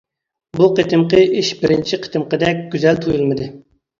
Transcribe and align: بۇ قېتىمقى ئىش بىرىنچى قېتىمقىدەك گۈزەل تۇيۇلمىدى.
بۇ 0.59 0.69
قېتىمقى 0.79 1.19
ئىش 1.41 1.51
بىرىنچى 1.59 2.01
قېتىمقىدەك 2.05 2.65
گۈزەل 2.77 3.01
تۇيۇلمىدى. 3.07 3.51